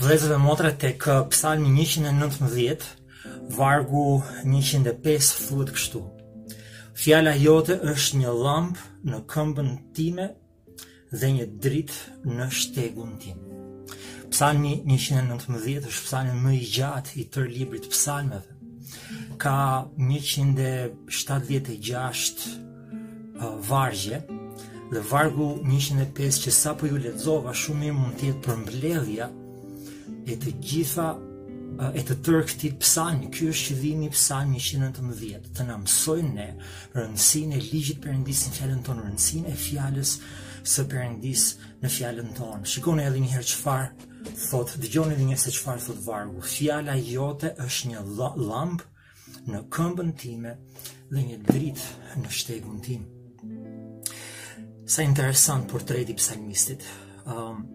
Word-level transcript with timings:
vlezë 0.00 0.30
dhe 0.30 0.38
motra 0.40 0.70
tek 0.80 1.02
uh, 1.10 1.18
psalmi 1.28 1.68
119, 1.74 2.84
vargu 3.52 4.22
105 4.48 5.26
thuet 5.48 5.72
kështu. 5.76 6.00
Fjala 7.00 7.34
jote 7.36 7.76
është 7.92 8.20
një 8.24 8.30
lampë 8.44 8.84
në 9.10 9.18
këmbën 9.32 9.70
time 9.96 10.26
dhe 11.10 11.28
një 11.36 11.46
dritë 11.66 11.98
në 12.36 12.46
shtegun 12.54 13.12
tim. 13.22 13.38
Psalmi 14.30 14.74
119 14.88 15.82
është 15.90 16.04
psalmi 16.06 16.34
më 16.46 16.52
i 16.56 16.58
gjatë 16.76 17.10
i 17.20 17.22
tërë 17.34 17.54
librit 17.58 17.84
psalmeve. 17.92 18.50
Ka 19.42 19.56
176 20.00 20.12
uh, 22.40 23.44
vargje 23.68 24.18
dhe 24.90 25.00
vargu 25.12 25.48
105 25.62 26.42
që 26.46 26.50
sa 26.56 26.70
për 26.74 26.86
ju 26.88 26.96
ledzova 27.08 27.52
shumë 27.54 27.84
i 27.90 27.92
mund 28.00 28.14
tjetë 28.22 28.40
për 28.48 28.56
mbledhja 28.64 29.28
e 30.30 30.36
të 30.38 30.52
gjitha 30.62 31.08
e 31.98 32.02
të 32.06 32.14
tërë 32.26 32.42
këti 32.48 32.68
psalmi, 32.82 33.30
ky 33.34 33.46
është 33.50 33.64
që 33.70 33.76
dhimi 33.80 34.10
psalmi 34.12 34.58
119, 34.62 35.48
të 35.56 35.64
na 35.68 35.76
mësojnë 35.80 36.32
ne 36.36 36.46
rëndësinë 36.96 37.56
e 37.56 37.60
ligjit 37.70 37.98
perëndisë 38.04 38.50
në 38.50 38.56
fjalën 38.58 38.82
tonë, 38.86 39.04
rëndësinë 39.08 39.48
e 39.48 39.56
fjalës 39.64 40.12
së 40.74 40.84
perëndis 40.92 41.46
në 41.80 41.92
fjalën 41.94 42.30
tonë. 42.36 42.68
Shikoni 42.74 43.06
edhe 43.08 43.24
një 43.24 43.32
herë 43.32 43.48
çfarë 43.52 43.88
thot, 44.44 44.76
dëgjoni 44.84 45.16
edhe 45.16 45.26
një 45.30 45.34
herë 45.36 45.44
se 45.48 45.54
çfarë 45.56 45.84
thot 45.88 46.04
vargu. 46.06 46.44
Fjala 46.56 46.98
jote 47.00 47.52
është 47.68 47.90
një 47.94 48.04
lampë 48.52 49.48
në 49.50 49.64
këmbën 49.72 50.14
time 50.20 50.54
dhe 51.10 51.26
një 51.32 51.40
dritë 51.48 52.20
në 52.22 52.36
shtegun 52.42 52.78
tim. 52.84 53.08
Sa 54.90 55.02
interesant 55.06 55.66
portreti 55.70 56.14
psalmistit. 56.20 56.86
um, 57.26 57.66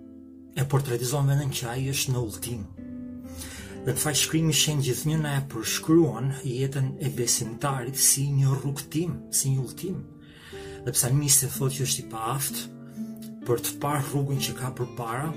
e 0.55 0.64
portretizon 0.64 1.27
vendin 1.27 1.52
që 1.52 1.66
ai 1.73 1.84
është 1.91 2.14
në 2.14 2.22
ultim. 2.23 2.62
Dhe 3.86 3.94
të 3.94 4.02
faqë 4.02 4.20
shkrimi 4.22 4.54
shenë 4.55 4.86
gjithë 4.88 5.09
njëna 5.12 5.31
e 5.38 5.41
përshkruan 5.52 6.30
jetën 6.47 6.88
e 7.06 7.09
besimtarit 7.17 7.97
si 8.00 8.23
një 8.38 8.53
rukëtim, 8.64 9.17
si 9.36 9.52
një 9.53 9.62
ultim. 9.66 9.97
Dhe 10.86 10.94
pësa 10.95 11.09
në 11.12 11.20
misë 11.20 11.42
të 11.44 11.52
thotë 11.58 11.75
që 11.78 11.88
është 11.89 12.03
i 12.03 12.06
pa 12.14 12.22
aftë, 12.38 12.64
për 13.45 13.64
të 13.66 13.73
parë 13.84 14.06
rrugën 14.08 14.39
që 14.45 14.56
ka 14.62 14.70
për 14.80 14.89
para, 15.00 15.28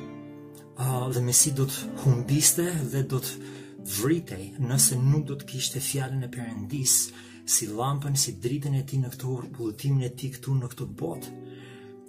dhe 1.15 1.23
me 1.27 1.35
si 1.35 1.53
do 1.59 1.67
të 1.67 1.91
humbiste 2.05 2.69
dhe 2.93 3.03
do 3.11 3.19
të 3.25 3.53
vritej 3.99 4.47
nëse 4.71 4.97
nuk 5.03 5.27
do 5.27 5.35
të 5.41 5.49
kishte 5.51 5.83
fjallën 5.83 6.23
e 6.23 6.31
përëndis, 6.37 6.95
si 7.49 7.67
lampën, 7.75 8.15
si 8.25 8.37
dritën 8.45 8.77
e 8.81 8.85
ti 8.87 9.03
në 9.03 9.11
këto 9.17 9.35
rrugëtimin 9.43 10.07
e 10.09 10.13
ti 10.19 10.31
këtu 10.35 10.55
në 10.61 10.71
këto 10.77 10.87
botë. 11.01 11.35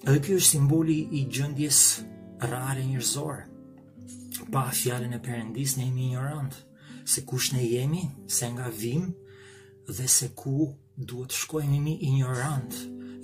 Edhe 0.08 0.22
kjo 0.28 0.40
është 0.40 0.52
simboli 0.54 1.02
i 1.20 1.26
gjëndjes 1.36 1.84
rale 2.42 2.84
njërzore, 2.88 3.45
pa 4.54 4.70
fjallën 4.73 5.16
e 5.16 5.20
përëndis 5.23 5.73
në 5.78 5.86
jemi 5.88 6.06
njërëndë, 6.14 6.62
se 7.09 7.26
kush 7.28 7.50
në 7.54 7.64
jemi, 7.66 8.04
se 8.32 8.48
nga 8.54 8.70
vim, 8.72 9.09
dhe 9.90 10.08
se 10.09 10.30
ku 10.38 10.70
duhet 10.95 11.36
shkojnë 11.36 11.76
jemi 11.76 11.98
ignorant, 12.08 12.76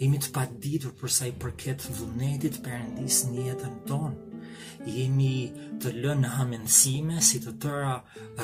jemi 0.02 0.20
të 0.20 0.32
paditur 0.36 0.92
përsa 1.00 1.30
i 1.30 1.36
përket 1.42 1.86
vënetit 2.00 2.60
përëndis 2.66 3.22
në 3.32 3.46
jetën 3.48 3.78
tonë, 3.90 4.22
jemi 4.92 5.32
të 5.82 5.94
lënë 6.04 6.22
në 6.26 6.32
hamenësime, 6.36 7.22
si 7.26 7.40
të 7.44 7.56
tëra 7.64 7.96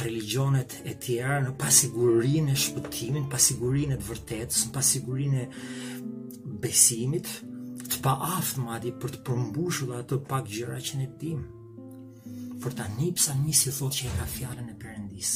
religionet 0.04 0.78
e 0.88 0.96
tjera, 1.04 1.42
në 1.44 1.56
pasigurin 1.62 2.50
e 2.54 2.58
shpëtimin, 2.64 3.28
pasigurin 3.32 3.96
e 3.96 4.00
të 4.02 4.10
vërtetës, 4.14 4.64
në 4.70 4.76
pasigurin 4.78 5.38
e 5.44 5.48
besimit, 6.62 7.28
pa 8.02 8.16
aftë 8.40 8.64
madi 8.66 8.92
për 9.02 9.12
të 9.16 9.20
përmbushu 9.28 9.88
dhe 9.92 9.98
atë 10.02 10.18
pak 10.30 10.48
gjëra 10.50 10.80
që 10.88 11.00
ne 11.02 11.08
dim. 11.22 11.42
Për 12.62 12.76
ta 12.78 12.88
një 12.98 13.12
psa 13.18 13.36
një 13.38 13.54
si 13.60 13.74
thot 13.76 13.94
që 13.98 14.08
e 14.10 14.14
ka 14.20 14.26
fjallën 14.36 14.70
e 14.70 14.76
përëndis. 14.82 15.34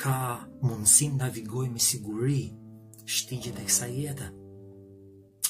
Ka 0.00 0.16
mundësim 0.64 1.18
të 1.20 1.26
avigoj 1.28 1.66
me 1.74 1.80
siguri 1.88 2.38
shtigjet 3.16 3.60
e 3.62 3.66
kësa 3.68 3.90
jetë. 4.00 4.30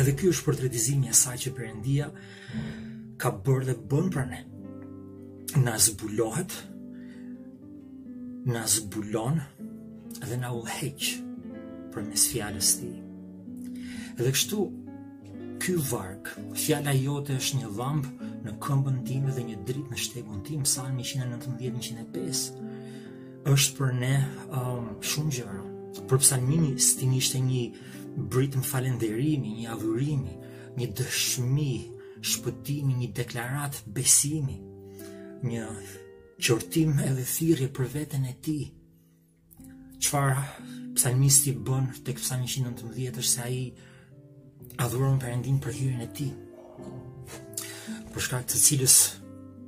Edhe 0.00 0.12
kjo 0.18 0.28
është 0.30 0.44
përtretizimi 0.46 1.08
e 1.10 1.14
saj 1.22 1.36
që 1.44 1.50
përëndia 1.56 2.06
ka 3.20 3.30
bërë 3.44 3.64
dhe 3.68 3.76
bënë 3.90 4.10
për 4.14 4.26
ne. 4.32 4.40
Na 5.64 5.74
zbulohet 5.86 6.50
në 8.48 8.60
zbulon 8.72 9.40
dhe 10.24 10.36
në 10.40 10.48
uheq 10.56 11.08
për 11.92 12.06
mes 12.06 12.22
fjallës 12.32 12.70
ti. 12.80 12.88
Dhe 14.16 14.32
kështu, 14.32 14.60
ky 15.60 15.74
vark, 15.90 16.30
fjalla 16.56 16.94
jote 16.96 17.36
është 17.40 17.58
një 17.60 17.70
dhamb 17.76 18.06
në 18.46 18.54
këmbën 18.64 18.98
tim 19.08 19.26
dhe 19.28 19.44
një 19.50 19.58
drit 19.68 19.90
në 19.92 19.98
shtegun 20.00 20.40
tim, 20.46 20.64
salmi 20.64 21.04
119-105, 21.04 22.44
është 23.50 23.76
për 23.76 23.92
ne 24.00 24.12
um, 24.56 24.90
shumë 25.04 25.36
gjëra. 25.40 25.60
Për 26.08 26.22
psalmini, 26.22 26.72
së 26.80 27.00
ti 27.02 27.10
njështë 27.12 27.40
një 27.44 27.62
britë 28.32 28.60
më 28.62 28.68
falenderimi, 28.72 29.52
një 29.60 29.72
avurimi, 29.74 30.36
një 30.80 30.88
dëshmi, 30.98 31.72
shpëtimi, 32.24 32.96
një 33.04 33.12
deklarat, 33.20 33.82
besimi, 33.96 34.56
një 35.48 35.66
qërtim 36.40 36.92
edhe 37.04 37.24
thirje 37.34 37.66
për 37.76 37.88
vetën 37.94 38.24
e 38.32 38.34
ti. 38.44 38.56
Qfar 40.00 40.30
psalmisti 40.96 41.52
bën 41.68 41.90
të 42.06 42.14
kësani 42.16 42.48
119 42.50 43.20
është 43.20 43.32
se 43.32 43.44
aji 43.46 43.66
adhuron 44.86 45.18
për 45.20 45.34
endin 45.36 45.58
për 45.64 45.76
hyrën 45.78 46.02
e 46.06 46.10
ti. 46.16 46.28
Për 48.10 48.24
shkakt 48.26 48.50
të 48.54 48.60
cilës 48.66 48.96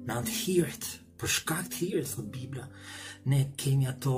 në 0.08 0.16
antë 0.18 0.36
hirët, 0.40 0.88
për 1.20 1.30
shkakt 1.36 1.76
hirët, 1.78 2.08
thot 2.16 2.30
Biblia, 2.38 2.64
ne 3.30 3.42
kemi 3.62 3.86
ato 3.86 4.14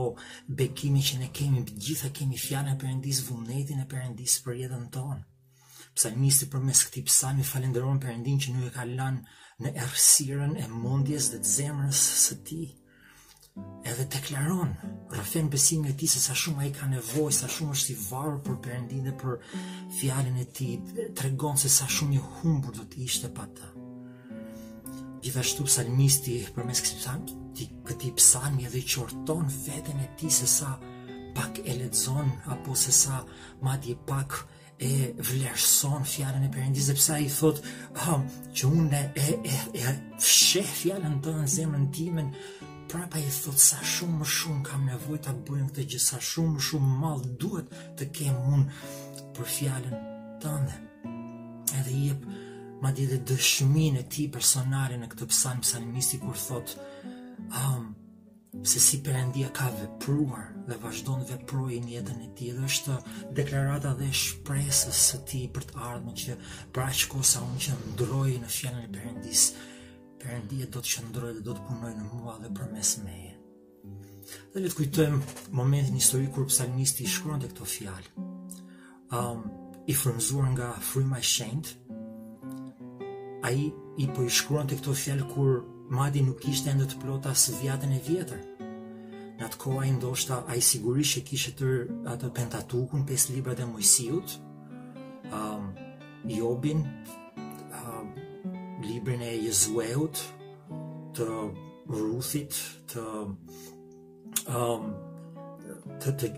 bekimi 0.48 1.02
që 1.04 1.18
ne 1.24 1.28
kemi, 1.36 1.64
gjitha 1.74 2.08
kemi 2.16 2.38
fjane 2.40 2.78
për 2.80 2.94
endisë 2.94 3.26
vëmnetin 3.28 3.82
e 3.82 3.88
për 3.90 4.14
për 4.46 4.60
jetën 4.62 4.86
tonë. 4.94 5.20
Psalmisti 5.94 6.46
për 6.50 6.62
mes 6.66 6.80
këti 6.86 7.02
psalmi 7.08 7.44
falenderon 7.46 8.00
për 8.02 8.14
endin 8.16 8.40
që 8.42 8.54
nuk 8.54 8.70
e 8.70 8.72
ka 8.74 8.86
lanë 8.88 9.20
në 9.62 9.70
errësirën 9.78 10.56
e 10.58 10.64
mendjes 10.70 11.28
dhe 11.30 11.38
të 11.44 11.50
zemrës 11.56 11.98
së 12.24 12.36
tij. 12.48 12.64
Edhe 13.86 14.06
deklaron, 14.10 14.72
rrëfen 15.12 15.50
besimin 15.52 15.92
e 15.92 15.94
ti 15.98 16.08
se 16.10 16.18
sa 16.18 16.34
shumë 16.40 16.64
ai 16.64 16.72
ka 16.74 16.88
nevojë, 16.90 17.34
sa 17.36 17.46
shumë 17.56 17.76
është 17.76 17.92
i 17.94 17.98
varur 18.08 18.40
për 18.46 18.56
Perëndinë 18.64 19.06
dhe 19.06 19.12
për 19.20 19.36
fjalën 20.00 20.40
e 20.42 20.46
tij, 20.56 20.74
tregon 21.20 21.60
se 21.62 21.70
sa 21.70 21.86
shumë 21.96 22.16
i 22.18 22.24
humbur 22.34 22.74
do 22.80 22.86
të 22.90 23.04
ishte 23.06 23.30
pa 23.36 23.46
të. 23.58 23.70
Gjithashtu 25.24 25.68
psalmisti 25.70 26.40
përmes 26.56 26.82
kësaj 26.82 26.98
psalmi, 26.98 27.38
këtij 27.86 28.16
dhe 28.56 28.66
edhe 28.66 28.82
qorton 28.94 29.46
veten 29.68 30.02
e 30.02 30.08
tij 30.18 30.32
se 30.40 30.48
sa 30.58 30.74
pak 31.38 31.62
e 31.62 31.72
ledzon 31.78 32.28
apo 32.52 32.74
se 32.78 32.90
sa 32.92 33.22
madje 33.64 33.94
pak 34.08 34.34
e 34.78 35.14
vlerëson 35.18 36.02
fjallën 36.08 36.46
e 36.46 36.50
përëndisë, 36.52 36.88
dhe 36.90 36.96
pësa 36.98 37.18
i 37.22 37.28
thotë 37.30 37.74
um, 38.10 38.24
që 38.58 38.70
unë 38.78 39.00
e, 39.00 39.04
e, 39.22 39.34
e, 39.48 39.56
e 39.82 39.92
fsheh 40.18 40.72
fjallën 40.80 41.20
të 41.22 41.34
në 41.36 41.44
zemën 41.54 41.84
timen, 41.94 42.32
prapa 42.90 43.18
i 43.22 43.28
thot 43.30 43.58
sa 43.62 43.78
shumë 43.94 44.20
më 44.22 44.28
shumë 44.36 44.64
kam 44.66 44.86
nevoj 44.88 45.20
të 45.24 45.36
bëjmë 45.46 45.70
këtë 45.70 45.86
gjë, 45.94 46.00
sa 46.08 46.20
shumë 46.30 46.56
më 46.56 46.64
shumë 46.68 46.98
malë 47.04 47.32
duhet 47.42 47.74
të 48.00 48.08
kemë 48.18 48.46
unë 48.56 48.78
për 49.38 49.52
fjallën 49.58 50.06
tënde. 50.42 50.80
Edhe 51.78 51.90
i 51.94 52.02
jep 52.10 52.28
ma 52.82 52.90
dhe 52.92 53.06
dhe 53.14 54.06
ti 54.10 54.26
personale 54.28 54.98
në 54.98 55.08
këtë 55.14 55.30
psalm, 55.30 55.60
psalmisti 55.62 56.18
kur 56.22 56.36
thot 56.36 56.74
um, 57.38 57.94
se 58.62 58.78
si 58.80 58.98
Perëndia 59.02 59.48
ka 59.52 59.68
vepruar 59.74 60.52
dhe 60.68 60.76
vazhdon 60.82 61.24
të 61.24 61.32
veprojë 61.34 61.80
në 61.84 61.90
jetën 61.94 62.20
e 62.22 62.28
tij, 62.36 62.52
është 62.68 62.96
deklarata 63.38 63.94
dhe 63.98 64.10
shpresës 64.14 65.00
së 65.10 65.18
tij 65.28 65.42
për 65.54 65.66
të 65.70 65.80
ardhmen 65.88 66.16
që 66.20 66.36
braç 66.74 67.06
kosa 67.10 67.42
unë 67.48 67.60
që 67.64 67.74
ndroj 67.90 68.36
në 68.44 68.50
fjalën 68.56 68.84
e 68.86 68.92
Perëndis. 68.96 69.42
Perëndia 70.22 70.68
do 70.72 70.80
të 70.80 70.88
qëndroj 70.94 71.32
dhe 71.36 71.42
do 71.48 71.52
të 71.58 71.66
punojë 71.68 71.98
në 71.98 72.06
mua 72.12 72.38
dhe 72.40 72.50
përmes 72.56 72.94
meje. 73.04 73.32
Dhe 74.52 74.60
le 74.62 74.68
të 74.70 74.76
kujtojmë 74.78 75.20
momentin 75.60 75.98
historik 76.00 76.32
kur 76.32 76.46
psalmisti 76.48 77.04
i 77.04 77.10
shkruan 77.12 77.42
të 77.42 77.50
këto 77.52 77.68
fjalë. 77.74 78.30
Um, 79.14 79.42
i 79.86 79.92
frumzuar 79.92 80.48
nga 80.54 80.70
fryma 80.80 81.18
e 81.20 81.28
shenjtë, 81.34 81.94
ai 83.44 83.66
i 84.00 84.08
po 84.14 84.24
i 84.24 84.32
shkruan 84.32 84.70
të 84.70 84.80
këto 84.80 84.94
fjalë 85.02 85.28
kur 85.34 85.64
Madi 85.84 86.22
nuk 86.24 86.40
ishte 86.48 86.70
ende 86.72 86.86
të 86.88 86.96
plotë 87.02 87.28
as 87.28 87.42
vjetën 87.60 87.90
e 87.92 87.98
vjetër. 88.06 88.38
Në 89.34 89.48
atë 89.48 89.58
koha 89.64 89.80
ai 89.82 89.90
ndoshta 89.96 90.36
ai 90.52 90.60
sigurisht 90.62 91.16
e 91.18 91.22
kishte 91.26 91.54
tër 91.58 91.88
atë 92.12 92.28
Pentatukun, 92.36 93.02
pesë 93.08 93.32
librat 93.34 93.62
e 93.64 93.66
Mojsiut, 93.66 94.34
um, 95.34 95.64
Jobin, 96.30 96.84
um, 97.80 98.12
librin 98.86 99.24
e 99.26 99.32
Jezueut, 99.48 100.22
të 101.16 101.26
Ruthit, 101.90 102.60
të 102.94 103.06
um, 104.50 104.90
të 106.04 106.14
të 106.22 106.30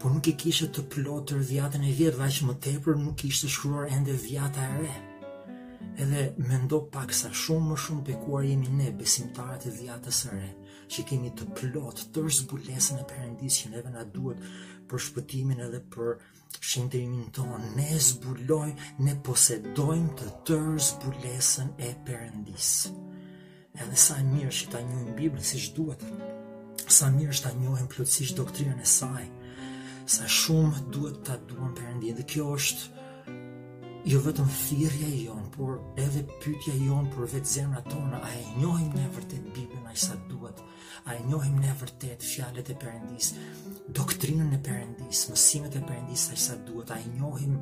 por 0.00 0.12
nuk 0.12 0.26
i 0.28 0.34
kishte 0.36 0.66
të 0.76 0.82
plotër 0.92 1.40
dhjatën 1.48 1.84
e 1.88 1.92
vjetë, 1.96 2.18
dhe 2.20 2.28
që 2.36 2.44
më 2.48 2.54
tepër 2.66 2.98
nuk 3.04 3.22
ishte 3.24 3.48
shkruar 3.48 3.88
ende 3.96 4.12
vjata 4.26 4.64
e 4.70 4.80
re 4.82 4.96
edhe 5.98 6.34
me 6.38 6.58
ndo 6.64 6.80
pak 6.92 7.12
sa 7.14 7.30
shumë 7.42 7.66
më 7.70 7.76
shumë 7.84 8.04
pekuar 8.08 8.44
jemi 8.48 8.70
ne 8.80 8.88
besimtarët 8.98 9.62
e 9.70 9.74
dhjatë 9.78 10.12
së 10.18 10.30
re, 10.32 10.50
që 10.92 11.04
kemi 11.08 11.30
të 11.38 11.46
plot 11.58 12.02
të 12.12 12.24
rëzbulesën 12.26 12.98
e 13.02 13.06
përëndis 13.10 13.58
që 13.60 13.70
neve 13.74 13.92
nga 13.94 14.02
duhet 14.14 14.40
për 14.90 15.04
shpëtimin 15.06 15.62
edhe 15.66 15.80
për 15.94 16.16
shëndërimin 16.70 17.28
tonë, 17.36 17.60
ne 17.78 17.88
zbuloj, 18.08 18.70
ne 19.06 19.14
posedojmë 19.26 20.16
të 20.18 20.28
të 20.48 20.58
rëzbulesën 20.66 21.70
e 21.88 21.92
përëndis. 22.08 22.70
Edhe 23.82 23.98
sa 23.98 24.18
mirë 24.32 24.52
që 24.58 24.70
ta 24.74 24.82
njojmë 24.86 25.14
Biblë 25.18 25.46
si 25.50 25.62
që 25.64 25.72
duhet, 25.78 26.06
sa 26.98 27.10
mirë 27.10 27.36
që 27.38 27.46
ta 27.46 27.54
njojmë 27.58 27.90
plotësisht 27.94 28.38
doktrinën 28.38 28.82
e 28.84 28.90
saj, 28.98 29.26
sa 30.14 30.26
shumë 30.40 30.84
duhet 30.94 31.22
ta 31.26 31.38
duhet 31.50 31.74
përëndin, 31.80 32.18
dhe 32.18 32.28
kjo 32.34 32.50
është, 32.58 32.92
jo 34.04 34.20
vetëm 34.20 34.48
firja 34.52 35.06
e 35.08 35.32
por 35.56 35.78
edhe 35.96 36.24
pyetja 36.42 36.74
e 36.76 36.82
jon 36.90 37.06
për 37.14 37.28
vetë 37.34 37.50
zemra 37.56 37.80
tonë, 37.88 38.18
a 38.20 38.30
e 38.36 38.42
njohim 38.60 38.90
ne 38.92 39.06
vërtet 39.16 39.46
Biblën 39.56 39.86
aq 39.88 39.96
sa 39.98 40.16
duhet? 40.28 40.60
A 41.08 41.14
e 41.16 41.22
njohim 41.28 41.56
ne 41.60 41.72
vërtet 41.80 42.24
fjalët 42.28 42.68
e 42.74 42.76
Perëndis, 42.82 43.30
doktrinën 43.96 44.52
e 44.52 44.60
Perëndis, 44.66 45.24
mësimet 45.32 45.78
e 45.80 45.82
Perëndis 45.88 46.26
aq 46.34 46.42
sa 46.46 46.58
duhet? 46.68 46.92
A 46.92 46.98
e 47.00 47.14
njohim 47.16 47.56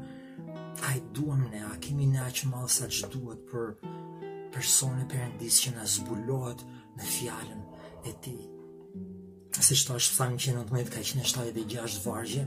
a 0.89 0.97
e 0.99 1.03
duam 1.15 1.47
ne, 1.47 1.63
a 1.63 1.77
kemi 1.81 2.11
ne 2.11 2.25
aq 2.27 2.43
malë 2.51 2.73
sa 2.81 2.91
që 2.91 3.13
duhet 3.15 3.47
për 3.47 3.77
personin 4.55 5.07
e 5.07 5.11
Perëndis 5.13 5.63
që 5.63 5.77
na 5.77 5.87
zbulohet 5.95 6.67
në 6.99 7.13
fjalën 7.15 7.63
e 8.11 8.19
tij? 8.25 8.43
Se 9.63 9.77
shto 9.79 9.95
është 9.95 10.17
thamë 10.19 10.41
që 10.43 10.57
në 10.57 10.63
të 10.67 10.75
mëjtë 10.75 10.93
ka 10.97 11.03
që 11.07 11.55
në 11.55 11.67
gjashtë 11.71 12.07
vargje, 12.09 12.47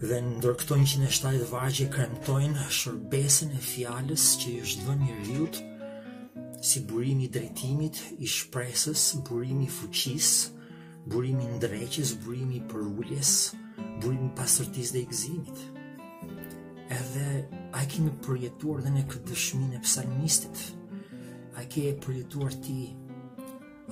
dhe 0.00 0.16
ndër 0.24 0.54
këto 0.56 0.76
170 0.80 1.42
vargje 1.50 1.84
kremtojnë 1.92 2.62
shërbesën 2.72 3.50
e 3.52 3.58
fjalës 3.70 4.22
që 4.40 4.46
i 4.50 4.62
është 4.64 4.86
dhënë 4.86 5.08
njeriu 5.08 5.48
si 6.68 6.80
burimi 6.88 7.26
i 7.26 7.32
drejtimit, 7.34 7.98
i 8.24 8.24
shpresës, 8.28 9.02
burimi 9.28 9.66
i 9.66 9.72
fuqisë, 9.74 10.54
burimi 11.12 11.44
i 11.44 11.52
ndreqjes, 11.58 12.14
burimi 12.24 12.56
i 12.60 12.62
përuljes, 12.72 13.34
burimi 14.02 14.30
i 14.30 14.34
pastërtisë 14.40 14.96
dhe 14.96 15.02
i 15.04 15.08
gëzimit. 15.12 15.62
Edhe 16.96 17.28
ai 17.76 17.84
kemi 17.92 18.16
përjetuar 18.24 18.80
dhe 18.86 18.94
në 18.96 19.04
këtë 19.12 19.34
dëshminë 19.34 19.76
e 19.80 19.84
psalmistit. 19.84 20.64
Ai 21.60 21.68
ke 21.72 21.90
përjetuar 22.04 22.56
ti 22.64 22.78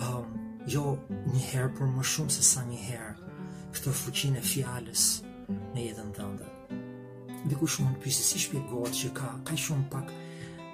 um, 0.01 0.33
jo 0.69 0.87
një 1.35 1.45
herë 1.53 1.75
por 1.77 1.89
më 1.93 2.09
shumë 2.17 2.33
se 2.39 2.49
sa 2.57 2.65
një 2.65 2.81
herë 2.91 3.17
këtë 3.77 3.99
fuqinë 4.05 4.41
e 4.41 4.49
fjalës, 4.57 5.07
në 5.49 5.85
jetën 5.89 6.11
ndër 6.13 6.51
Dhe 7.49 7.57
ku 7.57 7.69
shumë 7.71 7.95
në 7.95 8.01
pysi, 8.03 8.25
si 8.27 8.41
shpjegohet 8.43 8.97
që 8.99 9.11
ka, 9.17 9.29
ka 9.49 9.57
shumë 9.57 9.87
pak 9.93 10.11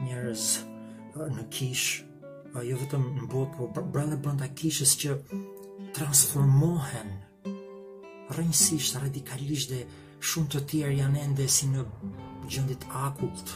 njërës 0.03 0.47
në 1.37 1.45
kish, 1.55 1.85
jo 2.67 2.79
vetëm 2.81 3.05
në 3.21 3.29
botë, 3.31 3.69
po 3.77 3.83
brenda 3.95 4.17
brenda 4.23 4.49
kishës 4.59 4.97
që 5.03 5.13
transformohen 5.95 7.13
rënjësisht, 8.35 8.97
radikalisht 9.05 9.71
dhe 9.75 9.85
shumë 10.25 10.51
të 10.55 10.63
tjerë 10.73 10.99
janë 11.03 11.23
ende 11.29 11.49
si 11.53 11.69
në 11.71 11.85
gjëndit 12.49 12.89
akullt. 13.07 13.55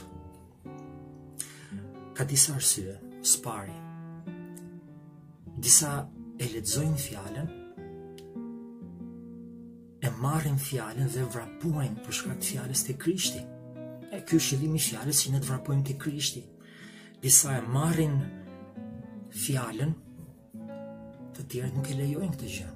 Ka 2.19 2.27
disa 2.29 2.55
arsye, 2.61 2.99
spari. 3.25 3.75
Disa 5.59 5.97
e 6.39 6.47
ledzojnë 6.53 7.01
fjallën, 7.09 7.51
marrin 10.25 10.59
fjallën 10.61 11.11
dhe 11.15 11.23
vrapuajnë 11.33 12.03
për 12.07 12.17
shkak 12.19 12.43
fjallës 12.49 12.83
të 12.87 12.95
krishti. 13.03 13.43
E 14.17 14.21
kjo 14.27 14.41
shilimi 14.43 14.81
fjallës 14.83 15.21
që 15.25 15.33
ne 15.35 15.41
të 15.41 15.49
vrapuajnë 15.51 15.87
të 15.91 15.97
krishti. 16.03 16.43
Disa 17.23 17.55
e 17.59 17.63
marrin 17.77 18.17
fjallën, 19.45 19.93
të 21.35 21.47
tjerët 21.51 21.77
nuk 21.79 21.91
e 21.93 21.97
lejojnë 22.01 22.35
këtë 22.35 22.53
gjë. 22.57 22.75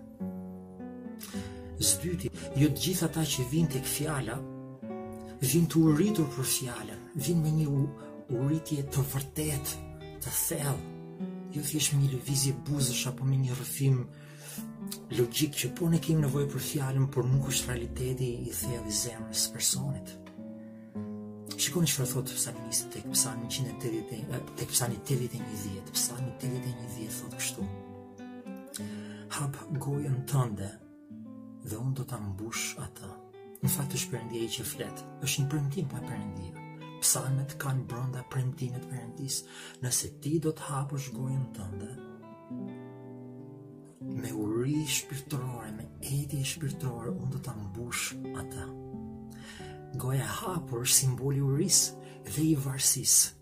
Zdyti, 1.82 2.30
ju 2.30 2.62
jo 2.62 2.68
të 2.70 2.82
gjitha 2.84 3.08
ta 3.14 3.24
që 3.26 3.46
vinë 3.50 3.70
të 3.74 3.82
këfjalla, 3.86 4.36
vinë 5.42 5.70
të 5.72 5.82
urritur 5.82 6.28
për 6.36 6.50
fjallën, 6.56 7.02
vinë 7.26 7.42
me 7.42 7.54
një 7.58 7.66
urritje 8.38 8.84
të 8.92 9.06
vërtet, 9.14 9.76
të 10.24 10.38
thellë, 10.46 10.82
Jo 11.52 11.60
thjesht 11.60 11.92
me 11.92 11.98
një 12.00 12.14
lëvizje 12.14 12.52
buzësh 12.64 13.02
apo 13.10 13.26
me 13.28 13.36
një 13.36 13.52
rëfim 13.58 13.96
të 14.06 14.21
logjik 15.12 15.54
që 15.56 15.70
po 15.76 15.88
ne 15.92 16.00
kemi 16.02 16.22
nevojë 16.24 16.48
për 16.52 16.64
fjalën, 16.66 17.06
por 17.14 17.28
nuk 17.28 17.48
është 17.52 17.70
realiteti 17.70 18.28
i 18.48 18.52
thellë 18.56 18.88
i 18.90 18.96
zemrës 18.98 19.42
së 19.44 19.54
personit. 19.54 20.12
Shikoni 21.62 21.88
çfarë 21.92 22.08
thot 22.10 22.32
Psalmi 22.32 22.78
tek 22.92 23.06
Psalmi 23.14 23.48
180 23.48 24.54
tek 24.58 24.72
Psalmi 24.72 24.98
80 25.08 25.28
tek 25.28 25.92
Psalmi 25.92 26.32
80 26.42 26.62
tek 26.64 26.86
Psalmi 26.88 27.08
thot 27.18 27.36
kështu. 27.38 27.66
Hap 29.36 29.56
gojën 29.80 30.16
tënde 30.28 30.70
dhe 31.62 31.76
unë 31.78 31.94
do 32.00 32.04
ta 32.12 32.18
mbush 32.20 32.74
atë. 32.82 33.12
Në 33.62 33.68
fakt 33.70 33.92
është 33.94 34.10
Perëndia 34.16 34.48
që 34.56 34.64
flet. 34.66 35.02
Është 35.22 35.42
një 35.44 35.50
premtim 35.52 35.86
pa 35.92 36.00
po 36.02 36.08
Perëndia. 36.10 36.68
Psalmet 37.02 37.54
kanë 37.62 37.86
brenda 37.90 38.24
premtime 38.30 38.80
të 38.82 38.90
Perëndis. 38.90 39.40
Nëse 39.84 40.10
ti 40.22 40.36
do 40.42 40.50
të 40.50 40.66
hapësh 40.66 41.12
gojën 41.14 41.44
tënde 41.58 41.92
me 44.18 44.28
u 44.34 44.42
ri 44.62 44.82
shpirtërore, 44.86 45.70
me 45.76 45.84
edhi 46.18 46.42
shpirtërore, 46.46 47.10
unë 47.12 47.30
do 47.34 47.40
të 47.42 47.52
mbush 47.62 48.12
atë. 48.42 48.66
Goja 50.02 50.28
hapur, 50.38 50.86
simboli 50.88 51.42
u 51.42 51.50
rrisë 51.56 51.98
dhe 52.28 52.44
i 52.52 52.54
varsisë. 52.66 53.38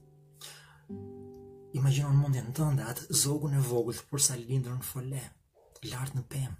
Imaginon 1.78 2.16
mundjen 2.18 2.48
tënde 2.56 2.86
atë 2.92 3.06
zogun 3.22 3.54
e 3.54 3.60
vogull 3.66 4.00
për 4.10 4.24
sa 4.26 4.38
lindër 4.40 4.74
në 4.80 4.88
fole, 4.88 5.20
lartë 5.86 6.18
në 6.18 6.24
pemë. 6.32 6.58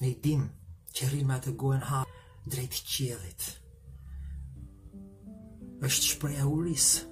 Ne 0.00 0.08
i 0.08 0.16
dim 0.24 0.46
që 0.94 1.10
rrim 1.10 1.28
me 1.28 1.36
atë 1.36 1.52
gojën 1.60 1.86
hapur 1.90 2.46
drejt 2.54 2.82
qjedhit. 2.92 3.50
është 5.86 6.04
shpreja 6.12 6.44
u 6.44 6.58
rrisë 6.60 7.09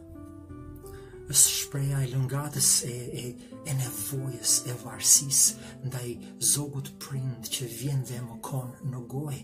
është 1.28 1.50
shpreja 1.60 1.98
e 2.02 2.06
lëngatës 2.14 2.68
e, 2.88 2.94
e, 3.22 3.24
e 3.68 3.74
nevojës 3.76 4.52
e 4.68 4.74
varsis 4.82 5.40
ndaj 5.84 6.08
zogut 6.54 6.90
prind 7.04 7.50
që 7.54 7.66
vjen 7.72 8.02
dhe 8.10 8.20
më 8.24 8.36
konë 8.48 8.88
në 8.92 9.02
gojë. 9.12 9.42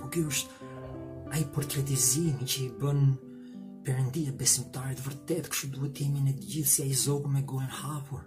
Po 0.00 0.08
kjo 0.12 0.24
është 0.32 0.70
ai 1.36 1.44
portretizimi 1.54 2.48
që 2.48 2.64
i 2.64 2.68
bën 2.80 3.02
përëndia 3.86 4.32
besimtarit 4.38 5.02
vërtet, 5.04 5.50
kështu 5.52 5.70
duhet 5.76 6.00
jemi 6.00 6.24
në 6.30 6.36
gjithë 6.40 6.70
si 6.72 6.84
a 6.84 6.86
i 6.86 6.96
zogu 7.04 7.30
me 7.32 7.44
gojën 7.52 7.74
hapur. 7.82 8.24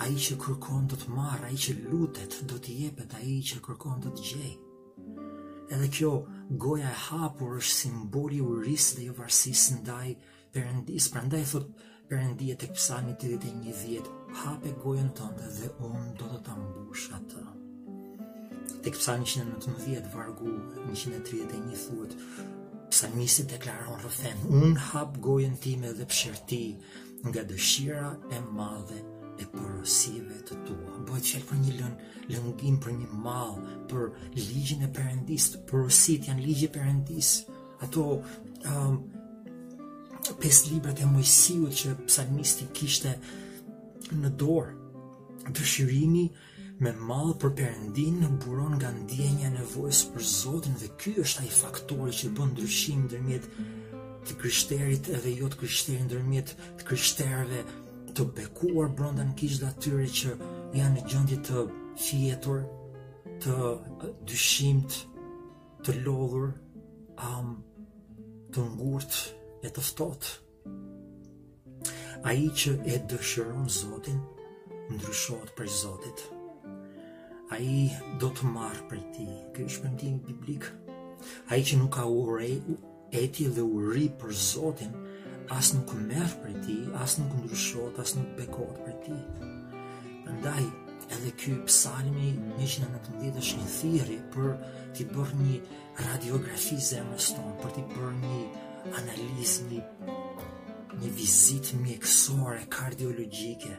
A 0.00 0.08
i 0.08 0.16
që 0.24 0.36
kërkon 0.40 0.88
do 0.90 0.96
të 0.98 1.12
marë, 1.14 1.46
a 1.46 1.50
i 1.52 1.60
që 1.62 1.76
lutet 1.90 2.40
do 2.48 2.58
të 2.58 2.76
jepet, 2.80 3.14
a 3.14 3.20
i 3.20 3.38
që 3.50 3.60
kërkon 3.68 4.02
do 4.06 4.12
të 4.16 4.26
gjej. 4.32 4.52
Edhe 5.70 5.86
kjo 5.94 6.12
goja 6.62 6.88
e 6.90 6.98
hapur 7.06 7.58
është 7.60 7.76
simboli 7.82 8.40
u 8.42 8.56
rrisë 8.58 8.96
dhe 8.96 9.02
i 9.06 9.10
jo 9.12 9.16
varsisë 9.20 9.76
ndaj 9.82 9.90
dajë 10.16 10.38
përëndis, 10.54 11.06
përënda 11.14 11.40
e 11.40 11.46
thot 11.46 11.66
përëndia 12.10 12.56
të 12.58 12.68
këpsami 12.72 13.12
të 13.18 13.34
një 13.34 13.74
dhjetë, 13.82 14.14
hape 14.40 14.72
gojën 14.82 15.10
të 15.18 15.28
ndë 15.34 15.50
dhe 15.58 15.68
unë 15.88 16.08
do 16.18 16.30
të 16.34 16.40
të 16.46 16.56
mbush 16.62 17.04
atë. 17.18 17.44
Të 18.82 18.94
këpsami 18.96 19.28
që 19.34 19.44
në 19.46 19.58
të 19.60 19.74
në 19.74 19.84
dhjetë, 19.84 20.12
vargu 20.14 20.54
në 20.88 20.98
që 21.02 21.12
në 21.12 21.20
të 21.26 21.62
ditë 23.00 23.42
e 23.42 23.44
të 23.50 23.56
klaron 23.62 24.02
unë 24.58 24.80
hape 24.88 25.20
gojën 25.24 25.54
time 25.62 25.92
dhe 25.94 26.04
pëshërti 26.10 26.60
nga 27.28 27.42
dëshira 27.50 28.10
e 28.36 28.38
madhe 28.56 28.98
e 29.40 29.46
porosive 29.54 30.40
të 30.48 30.54
tua. 30.66 30.94
Bojtë 31.08 31.26
qëllë 31.30 31.46
për 31.50 31.58
një 31.62 31.72
lën, 31.78 31.94
lëngim 32.34 32.76
për 32.84 32.92
një 32.98 33.08
malë, 33.22 33.78
për 33.90 34.04
ligjën 34.36 34.82
e 34.84 34.90
përëndisë, 34.98 35.62
porosit 35.70 36.26
janë 36.28 36.44
ligjë 36.44 36.68
e 36.74 36.90
ato 37.86 38.06
um, 38.68 38.96
pesë 40.40 40.70
librat 40.72 41.00
e 41.04 41.08
Mojsiut 41.08 41.74
që 41.76 41.94
psalmisti 42.08 42.66
kishte 42.76 43.12
në 44.16 44.30
dorë. 44.40 44.76
Dëshirimi 45.56 46.24
me 46.80 46.92
mall 47.08 47.34
për 47.40 47.50
në 47.84 48.28
buron 48.44 48.76
nga 48.78 48.90
ndjenja 48.96 49.50
nevojës 49.52 50.00
për 50.14 50.22
Zotin 50.32 50.74
dhe 50.80 50.88
ky 51.00 51.12
është 51.24 51.42
ai 51.44 51.50
faktori 51.60 52.12
që 52.20 52.30
bën 52.38 52.50
ndryshim 52.54 53.00
ndërmjet 53.08 53.44
të 54.28 54.32
krishterit 54.40 55.08
edhe 55.16 55.30
jo 55.40 55.46
të 55.52 55.56
krishterit 55.60 56.04
ndërmjet 56.08 56.48
të 56.78 56.82
krishterëve 56.90 57.60
të 58.16 58.26
bekuar 58.38 58.88
brenda 58.98 59.24
në 59.28 59.34
kishë 59.40 59.66
atyre 59.68 60.08
që 60.20 60.30
janë 60.78 60.94
në 60.96 61.04
gjendje 61.12 61.38
të 61.50 61.66
fjetur 62.06 62.64
të 63.44 63.58
dyshimt 64.30 65.02
të 65.84 65.98
lodhur 66.04 66.52
um, 67.26 67.56
të 68.52 68.64
ngurtë 68.76 69.36
e 69.64 69.68
të 69.68 69.82
ftohtë. 69.84 70.36
A 72.28 72.32
i 72.36 72.48
që 72.60 72.74
e 72.92 72.98
dëshëron 73.10 73.68
Zotin, 73.72 74.20
ndryshot 74.92 75.52
për 75.56 75.68
Zotit. 75.80 76.22
A 77.54 77.58
i 77.58 77.88
do 78.22 78.28
të 78.36 78.50
marë 78.54 78.84
për 78.90 79.00
ti, 79.14 79.26
kërë 79.56 79.74
shpëndim 79.76 80.18
biblik. 80.26 80.66
A 81.50 81.58
i 81.60 81.64
që 81.68 81.78
nuk 81.80 81.94
ka 81.96 82.04
urej, 82.12 82.54
eti 83.22 83.48
dhe 83.56 83.64
uri 83.80 84.08
për 84.20 84.36
Zotin, 84.44 84.92
as 85.56 85.72
nuk 85.74 85.94
merë 86.08 86.42
për 86.44 86.60
ti, 86.66 86.78
as 87.02 87.18
nuk 87.20 87.32
ndryshot, 87.40 87.98
as 88.04 88.14
nuk 88.18 88.30
bekohet 88.38 88.84
për 88.86 88.96
ti. 89.04 89.18
Ndaj, 90.36 90.68
edhe 91.16 91.32
ky 91.40 91.56
psalmi 91.66 92.32
119 92.62 93.40
është 93.44 93.58
një 93.60 93.70
thirrje 93.78 94.18
për 94.36 94.50
të 94.96 95.08
bërë 95.14 95.38
një 95.42 95.56
radiografi 96.06 96.78
zemës 96.92 97.32
tonë, 97.36 97.56
për 97.64 97.74
të 97.78 97.88
bërë 97.96 98.12
një 98.24 98.38
analiz 98.88 99.60
një, 99.68 99.80
një 101.00 101.10
vizit 101.16 101.72
mjekësore 101.80 102.62
kardiologike 102.72 103.74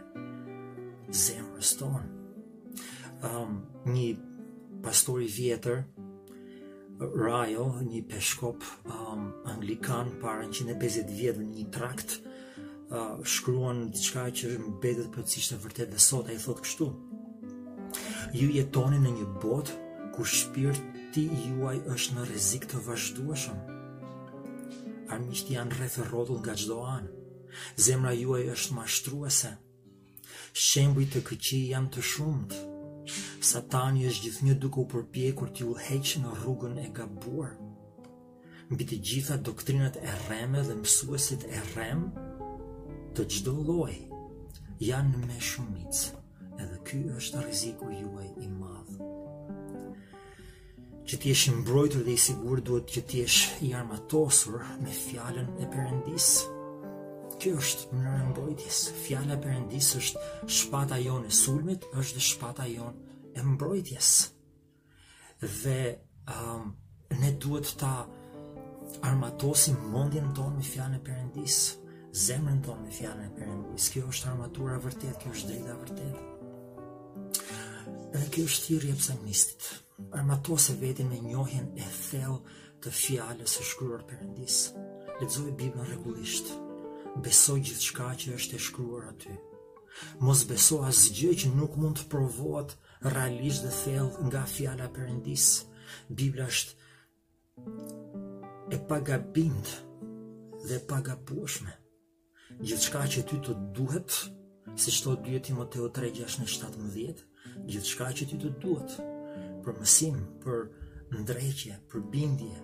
zemrës 1.12 1.72
tonë. 1.80 2.08
Um, 3.28 3.58
një 3.86 4.12
pastori 4.86 5.28
vjetër, 5.30 5.84
Rajo, 7.02 7.64
një 7.82 8.04
peshkop 8.06 8.62
um, 8.86 9.32
anglikan 9.50 10.12
para 10.22 10.46
150 10.46 11.10
vjetër 11.18 11.48
një 11.50 11.64
trakt, 11.74 12.20
uh, 12.94 13.18
shkruan 13.26 13.88
diçka 13.94 14.28
që 14.42 14.52
mbetet 14.68 15.10
për 15.16 15.26
cishtë 15.34 15.56
të 15.58 15.62
vërtet 15.66 15.94
dhe 15.96 16.02
sot 16.06 16.30
ai 16.30 16.38
thot 16.44 16.62
kështu 16.62 16.92
ju 18.38 18.50
jetoni 18.54 19.02
në 19.04 19.16
një 19.16 19.30
botë 19.42 19.78
ku 20.16 20.24
shpirti 20.30 21.26
juaj 21.50 21.80
është 21.96 22.18
në 22.20 22.28
rrezik 22.30 22.68
të 22.72 22.84
vazhdueshëm 22.86 23.58
armisht 25.12 25.50
janë 25.52 25.76
rreth 25.78 25.98
e 26.02 26.06
rrotull 26.08 26.42
nga 26.44 26.56
çdo 26.62 26.78
anë. 26.96 27.10
Zemra 27.84 28.14
juaj 28.16 28.46
është 28.56 28.76
mashtruese. 28.78 29.52
Shembujt 30.68 31.10
të 31.16 31.22
këqi 31.30 31.60
janë 31.74 31.92
të 31.96 32.04
shumtë. 32.12 32.62
Satani 33.52 34.06
është 34.10 34.24
gjithnjë 34.28 34.56
duke 34.62 34.82
u 34.84 34.88
përpjekur 34.92 35.52
t'i 35.54 35.68
heqë 35.88 36.22
në 36.24 36.36
rrugën 36.40 36.76
e 36.86 36.88
gabuar. 36.98 37.54
Mbi 38.72 38.84
të 38.88 39.00
gjitha 39.08 39.36
doktrinat 39.48 39.98
e 40.08 40.12
rreme 40.28 40.62
dhe 40.68 40.78
mësuesit 40.82 41.42
e 41.56 41.60
rrem 41.72 42.06
të 43.18 43.26
çdo 43.34 43.58
lloji 43.68 44.06
janë 44.90 45.26
me 45.28 45.36
shumicë, 45.50 46.14
edhe 46.64 46.78
ky 46.88 47.02
është 47.20 47.44
rreziku 47.44 47.92
juaj 48.02 48.30
i 48.42 48.48
madh 48.60 48.81
që 51.12 51.18
ti 51.20 51.30
jesh 51.34 51.50
mbrojtur 51.52 52.06
dhe 52.08 52.14
i 52.16 52.20
sigur 52.24 52.62
duhet 52.68 52.88
që 52.96 53.02
ti 53.10 53.18
jesh 53.20 53.40
i 53.68 53.72
armatosur 53.80 54.60
me 54.84 54.92
fjallën 55.06 55.50
e 55.60 55.66
përëndis. 55.74 56.28
Kjo 57.42 57.56
është 57.60 58.00
e 58.00 58.22
mbrojtjes. 58.30 58.78
Fjallë 59.04 59.36
e 59.36 59.40
përëndis 59.44 59.90
është 60.00 60.24
shpata 60.60 60.98
jonë 61.04 61.28
e 61.32 61.36
sulmit, 61.42 61.84
është 62.00 62.16
dhe 62.20 62.26
shpata 62.30 62.68
jonë 62.72 63.20
e 63.38 63.46
mbrojtjes. 63.52 64.10
Dhe 65.62 65.78
um, 66.38 66.64
ne 67.22 67.32
duhet 67.44 67.68
ta 67.82 67.94
armatosim 69.12 69.80
mendjen 69.92 70.32
tonë 70.38 70.62
me 70.62 70.68
fjallën 70.72 71.00
e 71.02 71.04
përëndis, 71.12 71.60
zemrën 72.28 72.64
tonë 72.66 72.88
me 72.88 72.96
fjallën 73.02 73.28
e 73.32 73.36
përëndis. 73.42 73.92
Kjo 73.98 74.08
është 74.16 74.32
armatura 74.32 74.80
vërtet, 74.88 75.18
kjo 75.26 75.36
është 75.36 75.52
drita 75.56 75.80
vërtetë. 75.86 76.31
Edhe 78.12 78.28
kjo 78.36 78.44
është 78.44 78.64
tjirë 78.66 78.90
e 78.92 78.96
mnistit, 79.22 79.64
armatose 80.18 80.74
vetin 80.82 81.08
me 81.08 81.20
njohen 81.24 81.68
e 81.80 81.82
thellë 81.82 82.42
të 82.84 82.90
fjallës 82.92 83.50
së 83.56 83.64
shkruar 83.70 84.02
përëndis. 84.10 84.58
Lëtëzoj 85.22 85.54
bibën 85.62 85.86
regullisht, 85.88 86.46
besoj 87.24 87.60
gjithë 87.64 87.84
shka 87.88 88.10
që 88.20 88.34
është 88.36 88.56
e 88.56 88.60
shkruar 88.66 89.04
aty. 89.14 89.34
Mos 90.20 90.44
beso 90.50 90.78
asë 90.90 91.12
gjë 91.22 91.32
që 91.44 91.48
nuk 91.56 91.78
mund 91.80 91.96
të 92.02 92.08
provohet 92.12 92.76
realisht 93.16 93.64
dhe 93.64 93.72
thell 93.80 94.10
nga 94.28 94.44
fjalla 94.58 94.88
përëndis. 94.98 95.48
Biblë 96.20 96.46
është 96.52 96.72
e 98.76 98.78
pagabind 98.92 99.66
dhe 100.68 100.78
pagapushme. 100.92 101.74
Gjithë 102.60 102.86
shka 102.90 103.04
që 103.14 103.22
ty 103.30 103.38
të 103.48 103.52
duhet, 103.80 104.12
si 104.76 104.90
shto 105.00 105.16
2 105.30 105.56
më 105.62 105.66
të 105.72 105.78
o 105.86 105.88
tregjash 106.00 106.38
në 106.42 106.46
17, 106.58 107.28
gjithçka 107.68 108.12
që 108.18 108.28
ti 108.30 108.38
të 108.42 108.52
duhet 108.62 108.98
për 109.66 109.78
mësim, 109.80 110.18
për 110.44 110.62
ndreqje, 111.22 111.76
për 111.92 112.06
bindje, 112.12 112.62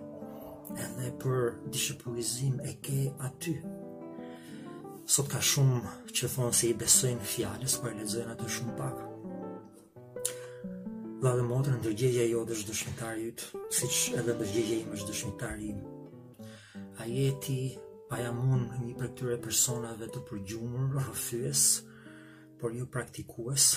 edhe 0.84 1.10
për 1.22 1.44
dishepullizim 1.74 2.58
e 2.66 2.72
ke 2.84 2.98
aty. 3.28 3.54
Sot 5.08 5.30
ka 5.32 5.38
shumë 5.50 5.94
që 6.16 6.30
thonë 6.34 6.56
se 6.58 6.68
i 6.70 6.76
besojnë 6.82 7.28
fjales, 7.34 7.76
për 7.80 7.88
po 7.88 7.94
e 7.94 7.98
lezojnë 8.00 8.34
atë 8.34 8.48
shumë 8.56 8.74
pak. 8.76 8.98
Dhe 11.22 11.32
dhe 11.38 11.46
motër, 11.48 11.78
ndërgjegja 11.80 12.26
jo 12.30 12.42
dhe 12.48 12.58
shdëshmitarit, 12.62 13.46
si 13.74 13.88
që 13.96 14.18
edhe 14.22 14.36
ndërgjegja 14.38 14.78
dhe 14.82 14.90
më 14.92 15.00
shdëshmitarit. 15.00 15.80
A 17.00 17.06
jeti, 17.10 17.60
a 18.12 18.20
jam 18.22 18.38
unë 18.44 18.78
një 18.84 18.94
për 19.00 19.08
këtyre 19.14 19.40
personave 19.48 20.10
të 20.10 20.22
përgjumur, 20.28 20.92
rëfyes, 21.00 21.64
por 22.58 22.70
ju 22.74 22.84
jo 22.84 22.92
praktikues, 22.92 23.72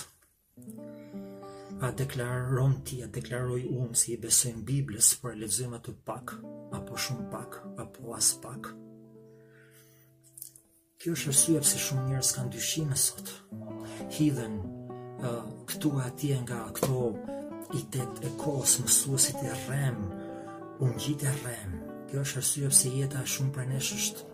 A 1.84 1.88
deklaron 1.96 2.74
ti, 2.84 2.96
a 3.00 3.06
deklaroj 3.16 3.62
unë 3.82 3.96
si 4.00 4.10
i 4.12 4.18
besojnë 4.24 4.60
Biblës 4.70 5.08
për 5.22 5.30
e 5.32 5.38
lezëm 5.42 5.72
atë 5.78 5.94
pak, 6.08 6.34
apo 6.78 6.98
shumë 7.04 7.30
pak, 7.32 7.56
apo 7.84 8.12
as 8.16 8.28
pak. 8.42 8.68
Kjo 11.00 11.14
është 11.16 11.30
rësua 11.32 11.62
pëse 11.64 11.80
shumë 11.86 12.04
njërës 12.10 12.32
kanë 12.36 12.52
dyshime 12.56 12.98
sot. 13.04 13.32
Hidhen 14.18 14.58
uh, 14.60 15.48
këtu 15.72 15.94
e 15.96 16.04
atje 16.10 16.36
nga 16.44 16.58
këto 16.76 17.00
i 17.78 17.80
tet 17.96 18.20
e 18.30 18.34
kosë 18.44 18.84
mësuesit 18.84 19.40
e 19.48 19.54
rem, 19.64 20.04
unë 20.84 20.98
gjitë 21.06 21.30
e 21.30 21.32
rem. 21.46 21.74
Kjo 22.10 22.26
është 22.26 22.38
rësua 22.44 22.74
pëse 22.76 22.92
jeta 22.98 23.24
shumë 23.36 23.56
për 23.56 23.74
është 23.80 24.28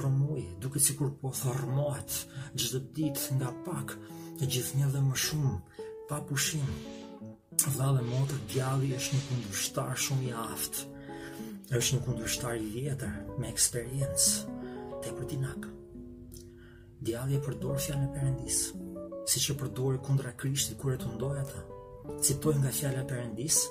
rëmuj, 0.00 0.44
duke 0.62 0.80
si 0.84 0.92
kur 0.98 1.10
po 1.24 1.32
thërmojt 1.40 2.20
gjithë 2.60 2.84
dit 3.00 3.24
nga 3.40 3.50
pak, 3.66 3.96
të 4.38 4.46
gjithnjë 4.50 4.86
dhe 4.90 5.00
më 5.04 5.16
shumë, 5.24 5.54
pa 6.10 6.16
pushim. 6.28 6.66
Dallë 7.76 8.00
dhe 8.00 8.06
motër 8.10 8.40
i 8.88 8.94
është 8.98 9.14
një 9.16 9.22
kundushtar 9.28 9.96
shumë 10.04 10.24
i 10.28 10.32
aftë, 10.46 10.82
është 11.78 11.94
një 11.96 12.00
kundushtar 12.06 12.56
i 12.56 12.70
vjetër, 12.74 13.12
me 13.38 13.48
eksperiencë, 13.48 14.56
te 15.02 15.12
për 15.14 15.28
dinakë. 15.34 15.68
Djalli 17.04 17.36
e 17.38 17.42
përdor 17.46 17.78
fjalën 17.84 18.08
e 18.08 18.12
Perëndis, 18.14 18.58
siç 19.30 19.50
e 19.52 19.56
përdorë 19.60 20.00
kundra 20.06 20.32
Krishtit 20.40 20.78
kur 20.80 20.94
e 20.94 20.98
tundoi 21.04 21.36
ata. 21.44 21.62
Citoi 22.24 22.56
nga 22.58 22.70
fjala 22.72 23.02
e 23.02 23.24
citoj 23.34 23.70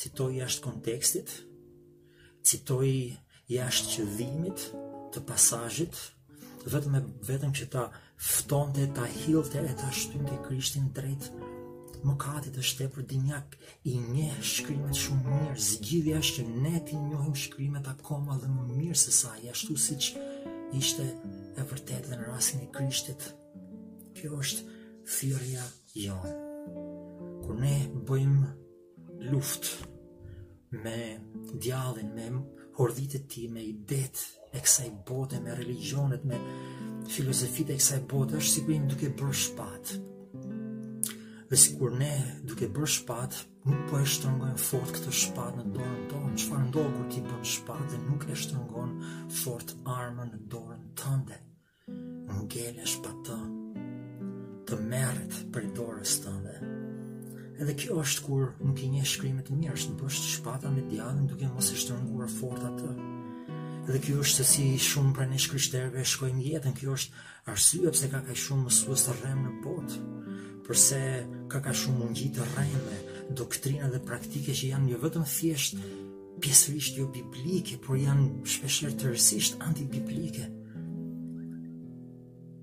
citoi 0.00 0.38
jashtë 0.40 0.62
kontekstit, 0.64 1.28
citoi 2.46 2.96
jashtë 3.54 3.88
qëllimit 3.92 4.64
të 5.12 5.18
pasazhit 5.28 5.94
vetëm 6.70 6.98
vetëm 7.26 7.52
që 7.56 7.66
ta 7.72 7.86
ftonte, 8.22 8.84
ta 8.94 9.06
hillte 9.08 9.60
e 9.66 9.72
ta 9.78 9.88
shtynte 9.90 10.36
Krishtin 10.46 10.90
drejt 10.94 11.30
mëkatit 12.02 12.56
është 12.58 12.66
shtepur 12.68 13.02
për 13.02 13.06
dinjak 13.10 13.54
i 13.86 13.96
nje 14.02 14.28
shkrimet 14.42 14.98
shumë 14.98 15.40
mirë 15.42 15.62
zgjidhja 15.66 16.18
është 16.20 16.38
që 16.44 16.62
ne 16.64 16.80
ti 16.86 16.98
njohim 16.98 17.36
shkrimet 17.44 17.86
akoma 17.92 18.36
dhe 18.42 18.50
më 18.50 18.64
mirë 18.74 18.98
se 19.04 19.14
sa 19.14 19.34
ashtu 19.50 19.76
si 19.78 19.96
që 20.06 20.24
ishte 20.78 21.04
e 21.62 21.66
vërtet 21.70 22.08
dhe 22.10 22.18
në 22.18 22.30
rasin 22.32 22.64
e 22.66 22.70
krishtit 22.74 23.28
kjo 24.18 24.40
është 24.40 24.66
thirrja 25.16 25.66
jonë 26.06 26.32
kur 27.44 27.58
ne 27.62 27.76
bëjmë 28.10 28.50
luft 29.32 29.70
me 30.82 30.98
djallin 31.62 32.10
me 32.16 32.28
më 32.38 32.44
ordhite 32.78 33.28
ti 33.28 33.48
me 33.50 33.62
idet 33.62 34.22
e 34.52 34.60
kësaj 34.60 34.88
bote 35.08 35.40
me 35.40 35.54
religionet 35.56 36.24
me 36.28 36.38
filozofitë 37.12 37.74
e 37.74 37.78
kësaj 37.80 38.00
bote 38.10 38.38
është 38.40 38.52
sikur 38.52 38.74
një 38.76 38.88
duke 38.90 39.10
bërë 39.20 39.36
shpat. 39.44 39.92
Dhe 41.52 41.58
sikur 41.60 41.96
ne 42.00 42.10
duke 42.48 42.68
bërë 42.72 42.88
shpat, 42.94 43.36
nuk 43.68 43.82
po 43.90 43.98
e 44.00 44.04
shtrëngojmë 44.08 44.62
fort 44.68 44.92
këtë 44.96 45.12
shpat 45.22 45.58
në 45.58 45.64
dorën 45.76 46.04
tonë. 46.12 46.32
Çfarë 46.42 46.68
ndodh 46.70 46.96
kur 46.96 47.08
ti 47.12 47.20
bën 47.26 47.44
shpat 47.52 47.90
dhe 47.92 48.00
nuk 48.06 48.24
e 48.32 48.36
shtrëngon 48.44 48.94
fort 49.42 49.74
armën 49.98 50.32
në 50.32 50.42
dorën 50.54 50.86
tënde? 51.02 51.40
Ngjelesh 52.42 52.96
pa 53.04 53.12
të. 53.26 53.40
Të 54.70 54.78
merret 54.88 55.38
për 55.52 55.68
dorës 55.76 56.20
tënde. 56.24 56.56
Edhe 57.62 57.76
kjo 57.78 58.00
është 58.02 58.22
kur 58.26 58.46
nuk 58.66 58.80
i 58.82 58.88
njeh 58.90 59.04
shkrimet 59.06 59.50
e 59.52 59.54
mirë, 59.54 59.74
është 59.78 59.92
bësh 60.00 60.16
shpata 60.34 60.70
me 60.74 60.82
djalin 60.90 61.28
duke 61.30 61.46
mos 61.54 61.68
e 61.70 61.76
shtrënguar 61.78 62.30
fort 62.34 62.64
atë. 62.66 62.88
Edhe 63.86 64.00
kjo 64.02 64.16
është 64.24 64.38
se 64.38 64.46
si 64.50 64.64
shumë 64.86 65.12
pranë 65.18 65.36
një 65.36 65.44
krishterë 65.52 66.00
e 66.02 66.06
shkojmë 66.12 66.42
jetën, 66.48 66.74
kjo 66.80 66.96
është 66.98 67.22
arsye 67.52 67.92
pse 67.94 68.10
ka 68.14 68.22
kaq 68.26 68.40
shumë 68.46 68.66
mësues 68.66 69.04
të 69.06 69.14
rrem 69.20 69.44
në 69.46 69.52
botë, 69.66 70.00
përse 70.66 71.00
ka 71.54 71.62
kaq 71.68 71.78
shumë 71.84 71.98
mungji 72.02 72.32
të 72.34 72.48
rrëme, 72.50 72.98
doktrina 73.42 73.92
dhe 73.94 74.02
praktike 74.10 74.56
që 74.58 74.72
janë 74.74 74.92
jo 74.96 75.00
vetëm 75.06 75.30
thjesht 75.36 75.78
pjesërisht 76.42 76.98
jo 76.98 77.06
biblike, 77.14 77.78
por 77.86 77.94
janë 78.02 78.26
shpeshherë 78.56 78.98
tërësisht 79.04 79.62
antibiblike. 79.68 80.50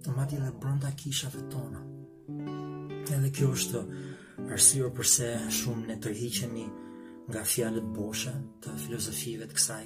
Tomati 0.03 0.43
dhe 0.43 0.51
brenda 0.59 0.91
kishave 0.99 1.47
tona. 1.55 1.85
Edhe 3.15 3.31
kjo 3.35 3.53
është 3.55 3.87
Arsio 4.47 4.87
përse 4.95 5.27
shumë 5.53 5.85
ne 5.91 5.95
tërhiqemi 6.01 6.63
nga 7.29 7.43
fjalët 7.45 7.89
boshe 7.95 8.31
të 8.63 8.71
filozofive 8.83 9.45
të 9.51 9.57
kësaj 9.57 9.83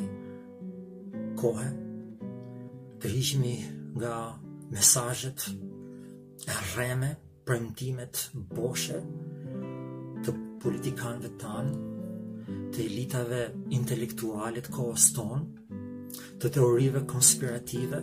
kohe, 1.42 1.66
të 1.74 3.04
tërhiqemi 3.04 3.54
nga 4.00 4.14
mesazhet 4.76 5.44
e 5.50 6.60
rreme, 6.70 7.10
premtimet 7.48 8.22
boshe 8.56 9.02
të 10.24 10.36
politikanëve 10.64 11.34
tan, 11.44 11.74
të 12.74 12.86
elitave 12.88 13.42
intelektuale 13.80 14.64
të 14.64 14.76
kohës 14.78 15.10
ton, 15.18 15.50
të 16.40 16.54
teorive 16.58 17.04
konspirative, 17.12 18.00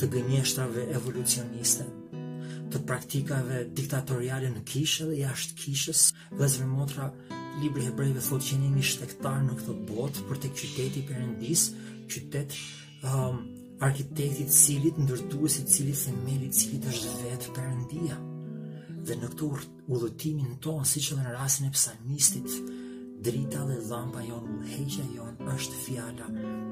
të 0.00 0.08
gënjeshtrave 0.14 0.88
evolucioniste 0.96 1.90
të 2.72 2.80
praktikave 2.88 3.62
diktatoriale 3.76 4.48
në 4.54 4.62
kishë 4.68 5.08
dhe 5.10 5.18
jashtë 5.20 5.56
kishës. 5.60 6.02
Vlezër 6.32 6.68
Motra, 6.70 7.10
libri 7.62 7.84
hebrejve 7.86 8.22
thotë 8.24 8.46
që 8.48 8.58
njëni 8.62 8.84
shtektar 8.92 9.40
në 9.46 9.56
këtë 9.58 9.76
botë 9.90 10.24
për 10.30 10.40
të 10.42 10.50
qyteti 10.56 11.04
përëndis, 11.10 11.64
qytet 12.12 12.56
um, 13.04 13.42
arkitektit 13.84 14.52
cilit, 14.56 15.00
ndërtuesit 15.04 15.68
cilit, 15.74 15.98
themelit 16.06 16.56
cilit 16.56 16.88
është 16.92 17.14
vetë 17.26 17.52
përëndia. 17.58 18.18
Dhe 19.02 19.18
në 19.20 19.32
këto 19.34 19.50
udhëtimin 19.92 20.56
tonë, 20.62 20.88
si 20.92 21.02
që 21.04 21.18
dhe 21.18 21.26
në 21.28 21.36
rasin 21.36 21.68
e 21.68 21.72
psalmistit, 21.74 22.56
drita 23.26 23.66
dhe 23.68 23.80
dhamba 23.90 24.24
jonë, 24.30 24.60
heqja 24.72 25.08
jonë 25.18 25.52
është 25.56 25.82
fjala 25.84 26.30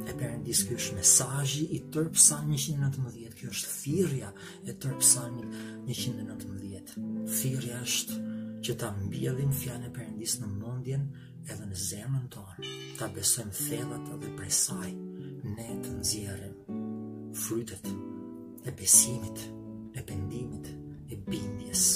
e 0.08 0.12
përëndisë 0.16 0.66
kjo 0.68 0.76
është 0.80 0.94
mesajji 0.96 1.64
i 1.76 1.80
tërpë 1.94 2.20
119, 2.24 3.34
kjo 3.38 3.50
është 3.56 3.72
thirja 3.74 4.30
e 4.70 4.74
tërpë 4.84 5.08
119. 5.08 6.92
Thirja 7.40 7.80
është 7.84 8.18
që 8.66 8.76
ta 8.80 8.90
mbjellim 9.02 9.52
fjane 9.56 9.90
përëndisë 9.96 10.42
në 10.44 10.50
mundjen 10.56 11.04
edhe 11.50 11.66
në 11.70 11.78
zemën 11.88 12.26
tonë, 12.34 12.72
ta 12.98 13.08
besojmë 13.16 13.56
thellat 13.60 14.10
prej 14.22 14.34
presaj, 14.40 14.90
ne 15.56 15.70
të 15.84 15.94
nëzjerim 15.98 16.58
frytet 17.44 17.86
e 18.68 18.74
besimit, 18.80 19.42
e 19.98 20.04
pendimit, 20.06 20.72
e 21.12 21.20
bindjes, 21.30 21.86